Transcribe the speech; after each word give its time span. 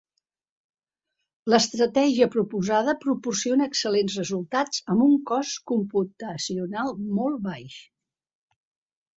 L'estratègia 1.53 2.27
proposada 2.35 2.95
proporciona 3.03 3.67
excel·lents 3.73 4.15
resultats 4.21 4.81
amb 4.95 5.05
un 5.09 5.15
cost 5.33 5.63
computacional 5.73 6.93
molt 7.21 7.45
baix. 7.51 7.81